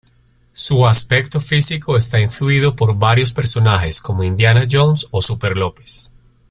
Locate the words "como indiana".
4.01-4.63